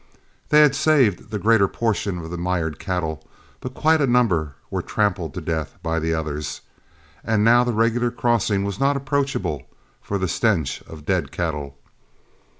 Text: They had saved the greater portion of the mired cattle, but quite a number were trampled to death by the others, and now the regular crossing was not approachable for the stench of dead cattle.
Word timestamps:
They 0.49 0.61
had 0.61 0.73
saved 0.75 1.29
the 1.29 1.37
greater 1.37 1.67
portion 1.67 2.17
of 2.17 2.31
the 2.31 2.37
mired 2.39 2.79
cattle, 2.79 3.23
but 3.59 3.75
quite 3.75 4.01
a 4.01 4.07
number 4.07 4.55
were 4.71 4.81
trampled 4.81 5.35
to 5.35 5.41
death 5.41 5.77
by 5.83 5.99
the 5.99 6.11
others, 6.11 6.61
and 7.23 7.43
now 7.43 7.63
the 7.63 7.71
regular 7.71 8.09
crossing 8.09 8.63
was 8.63 8.79
not 8.79 8.97
approachable 8.97 9.61
for 10.01 10.17
the 10.17 10.27
stench 10.27 10.81
of 10.87 11.05
dead 11.05 11.31
cattle. 11.31 11.77